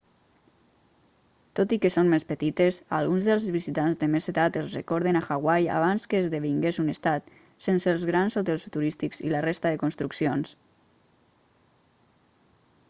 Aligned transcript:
tot 1.57 1.73
i 1.75 1.77
que 1.81 1.89
són 1.95 2.07
més 2.13 2.23
petites 2.29 2.77
a 2.85 2.93
alguns 2.99 3.27
dels 3.31 3.43
visitants 3.55 3.99
de 4.03 4.07
més 4.13 4.29
edat 4.31 4.55
els 4.61 4.73
recorden 4.79 5.19
a 5.19 5.23
hawaii 5.35 5.69
abans 5.75 6.09
que 6.13 6.21
esdevingués 6.23 6.79
un 6.85 6.89
estat 6.95 7.29
sense 7.67 7.93
els 7.97 8.05
grans 8.11 8.37
hotels 8.43 8.65
turístics 8.77 9.21
i 9.27 9.29
la 9.35 9.43
resta 9.51 9.73
de 9.75 9.81
construccions 9.85 10.55